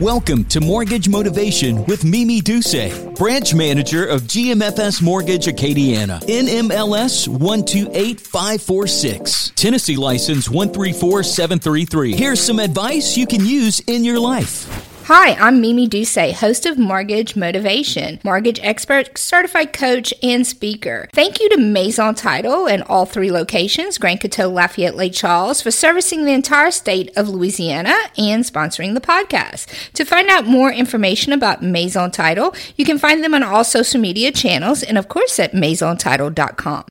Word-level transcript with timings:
Welcome 0.00 0.44
to 0.46 0.60
Mortgage 0.60 1.08
Motivation 1.08 1.84
with 1.84 2.04
Mimi 2.04 2.40
Duce, 2.40 2.98
branch 3.16 3.54
manager 3.54 4.04
of 4.04 4.22
GMFS 4.22 5.00
Mortgage 5.00 5.46
Acadiana, 5.46 6.20
NMLS 6.22 7.28
128546, 7.28 9.52
Tennessee 9.54 9.94
license 9.94 10.50
134733. 10.50 12.16
Here's 12.16 12.40
some 12.40 12.58
advice 12.58 13.16
you 13.16 13.28
can 13.28 13.46
use 13.46 13.78
in 13.86 14.02
your 14.02 14.18
life. 14.18 14.93
Hi, 15.06 15.34
I'm 15.34 15.60
Mimi 15.60 15.86
Duce, 15.86 16.32
host 16.40 16.64
of 16.64 16.78
Mortgage 16.78 17.36
Motivation, 17.36 18.18
mortgage 18.24 18.58
expert, 18.62 19.18
certified 19.18 19.74
coach, 19.74 20.14
and 20.22 20.46
speaker. 20.46 21.10
Thank 21.12 21.40
you 21.40 21.50
to 21.50 21.58
Maison 21.58 22.14
Title 22.14 22.66
and 22.66 22.82
all 22.84 23.04
three 23.04 23.30
locations, 23.30 23.98
Grand 23.98 24.22
Coteau, 24.22 24.50
Lafayette, 24.50 24.96
Lake 24.96 25.12
Charles, 25.12 25.60
for 25.60 25.70
servicing 25.70 26.24
the 26.24 26.32
entire 26.32 26.70
state 26.70 27.14
of 27.18 27.28
Louisiana 27.28 27.94
and 28.16 28.44
sponsoring 28.44 28.94
the 28.94 29.00
podcast. 29.02 29.92
To 29.92 30.06
find 30.06 30.30
out 30.30 30.46
more 30.46 30.72
information 30.72 31.34
about 31.34 31.62
Maison 31.62 32.10
Title, 32.10 32.54
you 32.76 32.86
can 32.86 32.98
find 32.98 33.22
them 33.22 33.34
on 33.34 33.42
all 33.42 33.62
social 33.62 34.00
media 34.00 34.32
channels 34.32 34.82
and, 34.82 34.96
of 34.96 35.08
course, 35.08 35.38
at 35.38 35.52
maisontitle.com. 35.52 36.86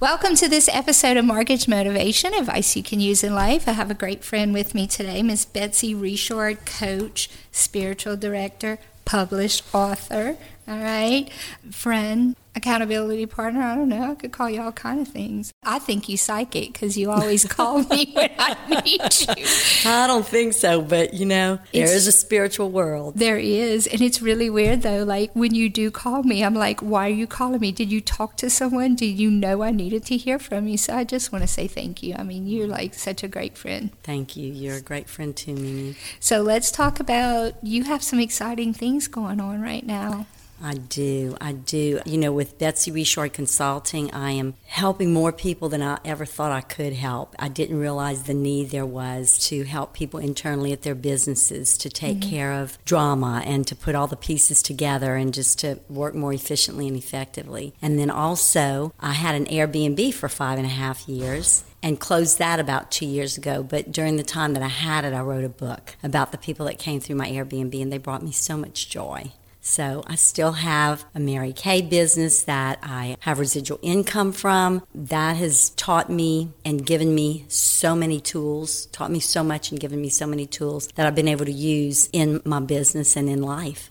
Welcome 0.00 0.36
to 0.36 0.48
this 0.48 0.68
episode 0.72 1.16
of 1.16 1.24
Mortgage 1.24 1.66
Motivation, 1.66 2.32
advice 2.32 2.76
you 2.76 2.84
can 2.84 3.00
use 3.00 3.24
in 3.24 3.34
life. 3.34 3.66
I 3.66 3.72
have 3.72 3.90
a 3.90 3.94
great 3.94 4.22
friend 4.22 4.54
with 4.54 4.72
me 4.72 4.86
today, 4.86 5.24
Miss 5.24 5.44
Betsy 5.44 5.92
Richard, 5.92 6.64
coach, 6.64 7.28
spiritual 7.50 8.16
director, 8.16 8.78
published 9.04 9.64
author. 9.74 10.36
All 10.68 10.78
right, 10.78 11.28
friend, 11.72 12.36
accountability 12.58 13.24
partner. 13.26 13.62
I 13.62 13.74
don't 13.74 13.88
know. 13.88 14.10
I 14.10 14.14
could 14.14 14.32
call 14.32 14.50
you 14.50 14.60
all 14.60 14.72
kind 14.72 15.00
of 15.00 15.08
things. 15.08 15.52
I 15.62 15.78
think 15.78 16.08
you 16.08 16.16
psychic 16.16 16.72
because 16.74 16.98
you 16.98 17.10
always 17.10 17.44
call 17.56 17.82
me 17.84 18.12
when 18.14 18.30
I 18.38 18.56
need 18.68 19.00
you. 19.20 19.44
I 19.90 20.06
don't 20.06 20.26
think 20.26 20.52
so, 20.52 20.82
but 20.82 21.14
you 21.14 21.24
know, 21.26 21.54
It's- 21.72 21.88
there 21.88 21.96
is 21.96 22.06
a 22.06 22.12
spiritual 22.12 22.70
world. 22.70 23.14
There 23.16 23.38
is, 23.38 23.86
and 23.86 24.00
it's 24.02 24.20
really 24.20 24.50
weird 24.50 24.82
though. 24.82 25.04
Like 25.04 25.30
when 25.34 25.54
you 25.54 25.68
do 25.70 25.90
call 25.90 26.22
me, 26.22 26.44
I'm 26.44 26.54
like, 26.54 26.80
"Why 26.80 27.06
are 27.06 27.18
you 27.22 27.26
calling 27.26 27.60
me? 27.60 27.72
Did 27.72 27.90
you 27.90 28.00
talk 28.00 28.36
to 28.38 28.50
someone? 28.50 28.94
Did 28.96 29.18
you 29.18 29.30
know 29.30 29.62
I 29.62 29.70
needed 29.70 30.04
to 30.06 30.16
hear 30.16 30.38
from 30.38 30.68
you?" 30.68 30.76
So 30.76 30.94
I 30.94 31.04
just 31.04 31.32
want 31.32 31.42
to 31.42 31.48
say 31.48 31.66
thank 31.66 32.02
you. 32.02 32.14
I 32.18 32.22
mean, 32.24 32.46
you're 32.46 32.66
like 32.66 32.94
such 32.94 33.22
a 33.22 33.28
great 33.28 33.56
friend. 33.56 33.90
Thank 34.02 34.36
you. 34.36 34.52
You're 34.52 34.76
a 34.76 34.80
great 34.82 35.08
friend 35.08 35.34
too, 35.36 35.54
Mimi. 35.54 35.94
So 36.20 36.42
let's 36.42 36.70
talk 36.70 37.00
about 37.00 37.54
you 37.62 37.84
have 37.84 38.02
some 38.02 38.18
exciting 38.20 38.74
things 38.74 39.06
going 39.08 39.40
on 39.40 39.62
right 39.62 39.86
now. 39.86 40.26
I 40.62 40.74
do. 40.74 41.36
I 41.40 41.52
do. 41.52 42.00
You 42.04 42.18
know, 42.18 42.32
with 42.32 42.58
Betsy 42.58 42.90
Richard 42.90 43.32
Consulting, 43.32 44.12
I 44.12 44.32
am 44.32 44.54
helping 44.66 45.12
more 45.12 45.32
people 45.32 45.68
than 45.68 45.82
I 45.82 45.98
ever 46.04 46.24
thought 46.24 46.52
I 46.52 46.60
could 46.60 46.92
help. 46.92 47.34
I 47.38 47.48
didn't 47.48 47.78
realize 47.78 48.24
the 48.24 48.34
need 48.34 48.70
there 48.70 48.86
was 48.86 49.38
to 49.48 49.64
help 49.64 49.92
people 49.92 50.20
internally 50.20 50.72
at 50.72 50.82
their 50.82 50.94
businesses 50.94 51.78
to 51.78 51.88
take 51.88 52.18
mm-hmm. 52.18 52.30
care 52.30 52.52
of 52.52 52.78
drama 52.84 53.42
and 53.44 53.66
to 53.66 53.76
put 53.76 53.94
all 53.94 54.06
the 54.06 54.16
pieces 54.16 54.62
together 54.62 55.16
and 55.16 55.32
just 55.32 55.58
to 55.60 55.78
work 55.88 56.14
more 56.14 56.32
efficiently 56.32 56.88
and 56.88 56.96
effectively. 56.96 57.74
And 57.80 57.98
then 57.98 58.10
also, 58.10 58.92
I 58.98 59.12
had 59.12 59.34
an 59.34 59.46
Airbnb 59.46 60.14
for 60.14 60.28
five 60.28 60.58
and 60.58 60.66
a 60.66 60.70
half 60.70 61.08
years 61.08 61.64
and 61.82 62.00
closed 62.00 62.38
that 62.38 62.58
about 62.58 62.90
two 62.90 63.06
years 63.06 63.38
ago. 63.38 63.62
But 63.62 63.92
during 63.92 64.16
the 64.16 64.22
time 64.22 64.54
that 64.54 64.62
I 64.62 64.68
had 64.68 65.04
it, 65.04 65.12
I 65.12 65.20
wrote 65.20 65.44
a 65.44 65.48
book 65.48 65.96
about 66.02 66.32
the 66.32 66.38
people 66.38 66.66
that 66.66 66.78
came 66.78 67.00
through 67.00 67.16
my 67.16 67.28
Airbnb, 67.30 67.80
and 67.80 67.92
they 67.92 67.98
brought 67.98 68.22
me 68.22 68.32
so 68.32 68.56
much 68.56 68.88
joy. 68.88 69.32
So 69.60 70.02
I 70.06 70.14
still 70.14 70.52
have 70.52 71.04
a 71.14 71.20
Mary 71.20 71.52
Kay 71.52 71.82
business 71.82 72.42
that 72.44 72.78
I 72.82 73.16
have 73.20 73.38
residual 73.38 73.78
income 73.82 74.32
from. 74.32 74.82
That 74.94 75.36
has 75.36 75.70
taught 75.70 76.10
me 76.10 76.52
and 76.64 76.86
given 76.86 77.14
me 77.14 77.44
so 77.48 77.94
many 77.94 78.20
tools, 78.20 78.86
taught 78.86 79.10
me 79.10 79.20
so 79.20 79.42
much 79.44 79.70
and 79.70 79.78
given 79.80 80.00
me 80.00 80.08
so 80.08 80.26
many 80.26 80.46
tools 80.46 80.88
that 80.94 81.06
I've 81.06 81.14
been 81.14 81.28
able 81.28 81.44
to 81.44 81.52
use 81.52 82.08
in 82.12 82.40
my 82.44 82.60
business 82.60 83.16
and 83.16 83.28
in 83.28 83.42
life. 83.42 83.90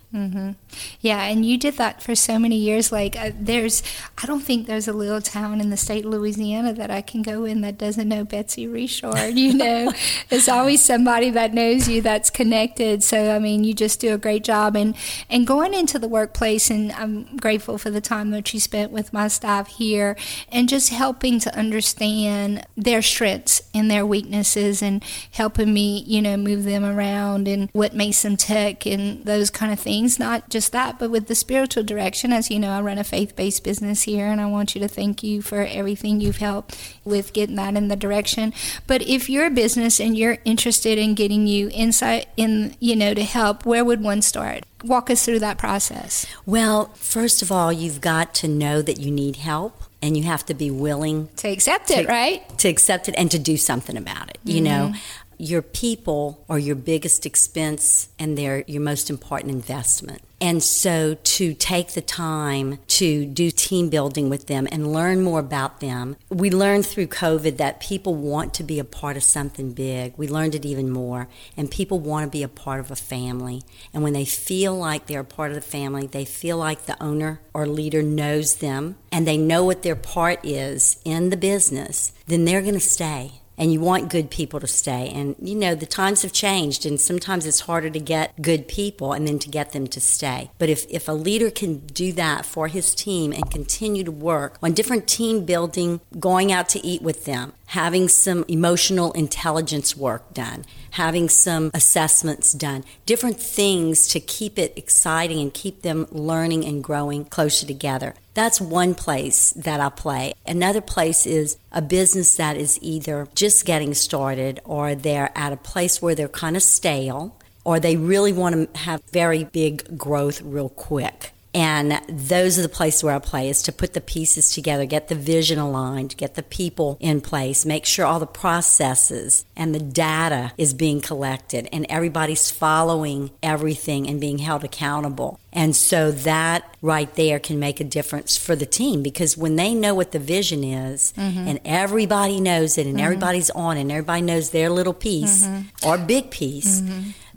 Yeah, 0.99 1.23
and 1.23 1.45
you 1.45 1.57
did 1.57 1.77
that 1.77 2.01
for 2.01 2.15
so 2.15 2.39
many 2.39 2.57
years. 2.57 2.91
Like, 2.91 3.15
uh, 3.15 3.31
there's, 3.39 3.83
I 4.21 4.25
don't 4.25 4.41
think 4.41 4.67
there's 4.67 4.87
a 4.87 4.93
little 4.93 5.21
town 5.21 5.61
in 5.61 5.69
the 5.69 5.77
state 5.77 6.05
of 6.05 6.11
Louisiana 6.11 6.73
that 6.73 6.89
I 6.91 7.01
can 7.01 7.21
go 7.21 7.45
in 7.45 7.61
that 7.61 7.77
doesn't 7.77 8.07
know 8.07 8.23
Betsy 8.23 8.67
Richard. 8.67 9.35
You 9.47 9.53
know, 9.53 9.93
there's 10.29 10.49
always 10.49 10.83
somebody 10.83 11.29
that 11.29 11.53
knows 11.53 11.87
you 11.87 12.01
that's 12.01 12.29
connected. 12.29 13.03
So, 13.03 13.35
I 13.35 13.39
mean, 13.39 13.63
you 13.63 13.73
just 13.73 13.99
do 13.99 14.13
a 14.13 14.17
great 14.17 14.43
job. 14.43 14.75
And 14.75 14.95
and 15.29 15.45
going 15.45 15.73
into 15.73 15.99
the 15.99 16.07
workplace, 16.07 16.69
and 16.69 16.91
I'm 16.91 17.37
grateful 17.37 17.77
for 17.77 17.89
the 17.89 18.01
time 18.01 18.31
that 18.31 18.53
you 18.53 18.59
spent 18.59 18.91
with 18.91 19.13
my 19.13 19.27
staff 19.27 19.67
here, 19.67 20.17
and 20.51 20.67
just 20.67 20.89
helping 20.89 21.39
to 21.41 21.55
understand 21.55 22.65
their 22.75 23.01
strengths 23.01 23.61
and 23.73 23.91
their 23.91 24.05
weaknesses, 24.05 24.81
and 24.81 25.03
helping 25.31 25.73
me, 25.73 26.03
you 26.07 26.21
know, 26.21 26.35
move 26.35 26.63
them 26.63 26.83
around 26.83 27.47
and 27.47 27.69
what 27.73 27.93
makes 27.93 28.23
them 28.23 28.35
tick 28.35 28.85
and 28.85 29.23
those 29.23 29.49
kind 29.49 29.71
of 29.71 29.79
things. 29.79 30.06
Not 30.17 30.49
just 30.49 30.71
that, 30.71 30.97
but 30.97 31.11
with 31.11 31.27
the 31.27 31.35
spiritual 31.35 31.83
direction. 31.83 32.31
As 32.31 32.49
you 32.49 32.59
know, 32.59 32.71
I 32.71 32.81
run 32.81 32.97
a 32.97 33.03
faith 33.03 33.35
based 33.35 33.63
business 33.63 34.03
here, 34.03 34.27
and 34.27 34.39
I 34.39 34.45
want 34.45 34.73
you 34.73 34.81
to 34.81 34.87
thank 34.87 35.23
you 35.23 35.41
for 35.41 35.65
everything 35.65 36.21
you've 36.21 36.37
helped 36.37 36.77
with 37.03 37.33
getting 37.33 37.55
that 37.57 37.75
in 37.75 37.89
the 37.89 37.95
direction. 37.95 38.53
But 38.87 39.01
if 39.01 39.29
you're 39.29 39.47
a 39.47 39.51
business 39.51 39.99
and 39.99 40.17
you're 40.17 40.37
interested 40.45 40.97
in 40.97 41.13
getting 41.13 41.47
you 41.47 41.69
insight 41.73 42.27
in, 42.37 42.75
you 42.79 42.95
know, 42.95 43.13
to 43.13 43.23
help, 43.23 43.65
where 43.65 43.83
would 43.83 44.01
one 44.01 44.21
start? 44.21 44.63
Walk 44.83 45.09
us 45.09 45.25
through 45.25 45.39
that 45.39 45.57
process. 45.57 46.25
Well, 46.45 46.93
first 46.95 47.41
of 47.41 47.51
all, 47.51 47.73
you've 47.73 48.01
got 48.01 48.33
to 48.35 48.47
know 48.47 48.81
that 48.81 48.99
you 48.99 49.11
need 49.11 49.37
help 49.37 49.83
and 50.01 50.15
you 50.15 50.23
have 50.23 50.45
to 50.45 50.53
be 50.53 50.69
willing 50.69 51.29
To 51.37 51.49
accept 51.49 51.89
it, 51.91 52.03
to- 52.03 52.07
right? 52.07 52.57
To 52.59 52.69
accept 52.69 53.09
it 53.09 53.15
and 53.17 53.31
to 53.31 53.39
do 53.39 53.57
something 53.57 53.97
about 53.97 54.29
it. 54.29 54.37
You 54.43 54.61
mm-hmm. 54.61 54.63
know, 54.63 54.93
your 55.37 55.61
people 55.61 56.43
are 56.49 56.59
your 56.59 56.75
biggest 56.75 57.25
expense 57.25 58.09
and 58.17 58.37
they're 58.37 58.63
your 58.67 58.81
most 58.81 59.09
important 59.09 59.51
investment. 59.53 60.21
And 60.39 60.61
so 60.61 61.15
to 61.15 61.53
take 61.55 61.93
the 61.93 62.01
time 62.01 62.77
to 62.87 63.25
do 63.25 63.49
team 63.49 63.89
building 63.89 64.29
with 64.29 64.45
them 64.45 64.67
and 64.71 64.93
learn 64.93 65.23
more 65.23 65.39
about 65.39 65.79
them. 65.79 66.15
We 66.29 66.51
learned 66.51 66.85
through 66.85 67.07
COVID 67.07 67.57
that 67.57 67.79
people 67.79 68.13
want 68.13 68.53
to 68.55 68.63
be 68.63 68.77
a 68.77 68.83
part 68.83 69.17
of 69.17 69.23
something 69.23 69.73
big. 69.73 70.13
We 70.15 70.27
learned 70.27 70.53
it 70.53 70.63
even 70.63 70.91
more. 70.91 71.27
And 71.55 71.71
people 71.71 71.99
want 71.99 72.25
to 72.25 72.29
be 72.29 72.43
a 72.43 72.47
part 72.47 72.79
of 72.79 72.91
a 72.91 72.95
family. 72.95 73.63
And 73.93 74.03
when 74.03 74.13
they 74.13 74.25
feel 74.25 74.75
like 74.75 75.07
they're 75.07 75.21
a 75.21 75.25
part 75.25 75.49
of 75.49 75.55
the 75.55 75.61
family, 75.61 76.05
they 76.05 76.25
feel 76.25 76.57
like 76.57 76.85
the 76.85 77.01
owner 77.01 77.41
or 77.51 77.65
leader 77.65 78.03
knows 78.03 78.57
them 78.57 78.97
and 79.11 79.27
they 79.27 79.37
know 79.37 79.63
what 79.63 79.81
their 79.81 79.95
part 79.95 80.39
is 80.43 81.01
in 81.03 81.31
the 81.31 81.37
business, 81.37 82.11
then 82.27 82.45
they're 82.45 82.61
going 82.61 82.75
to 82.75 82.79
stay 82.79 83.41
and 83.57 83.73
you 83.73 83.79
want 83.79 84.09
good 84.09 84.29
people 84.29 84.59
to 84.59 84.67
stay. 84.67 85.09
And 85.09 85.35
you 85.41 85.55
know, 85.55 85.75
the 85.75 85.85
times 85.85 86.21
have 86.21 86.33
changed, 86.33 86.85
and 86.85 86.99
sometimes 86.99 87.45
it's 87.45 87.61
harder 87.61 87.89
to 87.89 87.99
get 87.99 88.41
good 88.41 88.67
people 88.67 89.13
and 89.13 89.27
then 89.27 89.39
to 89.39 89.49
get 89.49 89.71
them 89.71 89.87
to 89.87 89.99
stay. 89.99 90.51
But 90.57 90.69
if, 90.69 90.85
if 90.89 91.07
a 91.07 91.13
leader 91.13 91.49
can 91.49 91.79
do 91.87 92.13
that 92.13 92.45
for 92.45 92.67
his 92.67 92.93
team 92.93 93.33
and 93.33 93.49
continue 93.49 94.03
to 94.03 94.11
work 94.11 94.57
on 94.61 94.73
different 94.73 95.07
team 95.07 95.45
building, 95.45 96.01
going 96.19 96.51
out 96.51 96.69
to 96.69 96.85
eat 96.85 97.01
with 97.01 97.25
them, 97.25 97.53
having 97.67 98.07
some 98.07 98.45
emotional 98.47 99.11
intelligence 99.13 99.95
work 99.95 100.33
done, 100.33 100.65
having 100.91 101.29
some 101.29 101.69
assessments 101.73 102.53
done, 102.53 102.83
different 103.05 103.39
things 103.39 104.07
to 104.07 104.19
keep 104.19 104.57
it 104.57 104.73
exciting 104.75 105.39
and 105.39 105.53
keep 105.53 105.81
them 105.81 106.07
learning 106.11 106.65
and 106.65 106.83
growing 106.83 107.25
closer 107.25 107.65
together. 107.65 108.13
That's 108.33 108.61
one 108.61 108.95
place 108.95 109.51
that 109.51 109.79
I 109.79 109.89
play. 109.89 110.33
Another 110.45 110.81
place 110.81 111.25
is 111.25 111.57
a 111.71 111.81
business 111.81 112.35
that 112.37 112.55
is 112.55 112.79
either 112.81 113.27
just 113.35 113.65
getting 113.65 113.93
started 113.93 114.59
or 114.63 114.95
they're 114.95 115.31
at 115.35 115.53
a 115.53 115.57
place 115.57 116.01
where 116.01 116.15
they're 116.15 116.27
kind 116.27 116.55
of 116.55 116.63
stale 116.63 117.35
or 117.65 117.79
they 117.79 117.97
really 117.97 118.31
want 118.31 118.73
to 118.73 118.79
have 118.79 119.01
very 119.11 119.43
big 119.43 119.97
growth 119.97 120.41
real 120.41 120.69
quick. 120.69 121.33
And 121.57 121.99
those 122.07 122.59
are 122.59 122.61
the 122.61 122.69
places 122.69 123.03
where 123.03 123.15
I 123.15 123.19
play 123.19 123.49
is 123.49 123.63
to 123.63 123.71
put 123.71 123.93
the 123.93 123.99
pieces 123.99 124.53
together, 124.53 124.85
get 124.85 125.07
the 125.07 125.15
vision 125.15 125.57
aligned, 125.57 126.15
get 126.15 126.35
the 126.35 126.43
people 126.43 126.97
in 126.99 127.19
place, 127.19 127.65
make 127.65 127.83
sure 127.83 128.05
all 128.05 128.19
the 128.19 128.27
processes 128.27 129.43
and 129.55 129.73
the 129.73 129.79
data 129.79 130.53
is 130.59 130.75
being 130.75 131.01
collected 131.01 131.67
and 131.73 131.87
everybody's 131.89 132.51
following 132.51 133.31
everything 133.41 134.07
and 134.07 134.21
being 134.21 134.37
held 134.37 134.63
accountable. 134.63 135.39
And 135.51 135.75
so 135.75 136.11
that 136.11 136.77
right 136.83 137.11
there 137.15 137.39
can 137.39 137.57
make 137.57 137.79
a 137.79 137.83
difference 137.83 138.37
for 138.37 138.55
the 138.55 138.67
team 138.67 139.01
because 139.01 139.35
when 139.35 139.55
they 139.55 139.73
know 139.73 139.95
what 139.95 140.11
the 140.11 140.19
vision 140.19 140.63
is 140.63 141.11
mm-hmm. 141.17 141.47
and 141.47 141.59
everybody 141.65 142.39
knows 142.39 142.77
it 142.77 142.85
and 142.85 142.97
mm-hmm. 142.97 143.03
everybody's 143.03 143.49
on 143.49 143.77
it 143.77 143.81
and 143.81 143.91
everybody 143.91 144.21
knows 144.21 144.51
their 144.51 144.69
little 144.69 144.93
piece 144.93 145.47
mm-hmm. 145.47 145.87
or 145.87 145.97
big 145.97 146.29
piece, 146.29 146.83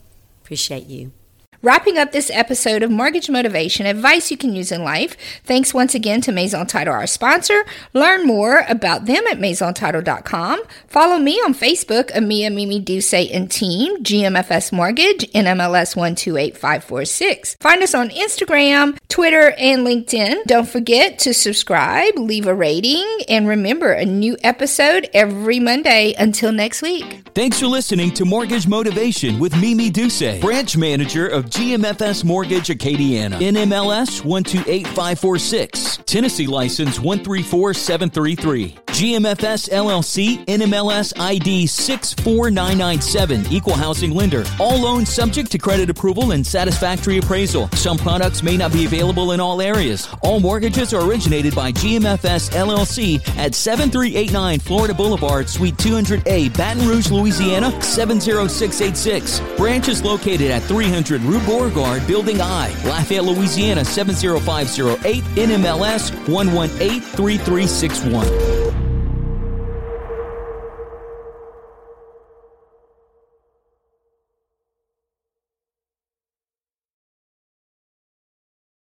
Appreciate 0.42 0.86
you. 0.86 1.12
Wrapping 1.60 1.98
up 1.98 2.12
this 2.12 2.30
episode 2.32 2.84
of 2.84 2.90
Mortgage 2.90 3.28
Motivation, 3.28 3.84
advice 3.84 4.30
you 4.30 4.36
can 4.36 4.54
use 4.54 4.70
in 4.70 4.84
life. 4.84 5.16
Thanks 5.42 5.74
once 5.74 5.92
again 5.92 6.20
to 6.20 6.30
Maison 6.30 6.68
Title, 6.68 6.94
our 6.94 7.08
sponsor. 7.08 7.64
Learn 7.92 8.24
more 8.24 8.64
about 8.68 9.06
them 9.06 9.26
at 9.26 9.38
maisontitle.com. 9.40 10.62
Follow 10.86 11.18
me 11.18 11.32
on 11.40 11.54
Facebook, 11.54 12.12
Amia 12.12 12.54
Mimi 12.54 12.78
Duce 12.78 13.12
and 13.12 13.50
Team, 13.50 14.04
GMFS 14.04 14.70
Mortgage, 14.70 15.28
NMLS 15.32 15.96
128546. 15.96 17.56
Find 17.58 17.82
us 17.82 17.92
on 17.92 18.10
Instagram, 18.10 18.96
Twitter, 19.08 19.50
and 19.58 19.84
LinkedIn. 19.84 20.44
Don't 20.44 20.68
forget 20.68 21.18
to 21.18 21.34
subscribe, 21.34 22.16
leave 22.18 22.46
a 22.46 22.54
rating, 22.54 23.04
and 23.28 23.48
remember 23.48 23.90
a 23.90 24.04
new 24.04 24.36
episode 24.44 25.10
every 25.12 25.58
Monday. 25.58 26.14
Until 26.16 26.52
next 26.52 26.82
week. 26.82 27.28
Thanks 27.34 27.58
for 27.58 27.66
listening 27.66 28.12
to 28.14 28.24
Mortgage 28.24 28.68
Motivation 28.68 29.40
with 29.40 29.60
Mimi 29.60 29.90
Duce, 29.90 30.38
branch 30.40 30.76
manager 30.76 31.26
of 31.26 31.47
GMFS 31.48 32.24
Mortgage 32.24 32.68
Acadiana. 32.68 33.38
NMLS 33.40 34.24
128546. 34.24 35.98
Tennessee 36.06 36.46
license 36.46 36.98
134733. 36.98 38.87
GMFS 38.98 39.70
LLC 39.70 40.44
NMLS 40.46 41.12
ID 41.20 41.68
64997. 41.68 43.46
Equal 43.52 43.74
housing 43.74 44.12
lender. 44.12 44.44
All 44.58 44.80
loans 44.80 45.08
subject 45.08 45.52
to 45.52 45.58
credit 45.58 45.88
approval 45.88 46.32
and 46.32 46.44
satisfactory 46.44 47.18
appraisal. 47.18 47.68
Some 47.74 47.96
products 47.96 48.42
may 48.42 48.56
not 48.56 48.72
be 48.72 48.86
available 48.86 49.30
in 49.30 49.38
all 49.38 49.62
areas. 49.62 50.08
All 50.22 50.40
mortgages 50.40 50.92
are 50.92 51.08
originated 51.08 51.54
by 51.54 51.70
GMFS 51.70 52.50
LLC 52.50 53.20
at 53.38 53.54
7389 53.54 54.58
Florida 54.58 54.94
Boulevard, 54.94 55.48
Suite 55.48 55.76
200A, 55.76 56.48
Baton 56.56 56.88
Rouge, 56.88 57.12
Louisiana 57.12 57.70
70686. 57.80 59.38
Branch 59.56 59.86
is 59.86 60.02
located 60.02 60.50
at 60.50 60.62
300 60.62 61.20
Rue 61.20 61.38
Beauregard, 61.46 62.04
Building 62.08 62.40
I, 62.40 62.70
Lafayette, 62.84 63.22
Louisiana 63.22 63.84
70508, 63.84 65.22
NMLS 65.36 66.10
1183361. 66.26 68.57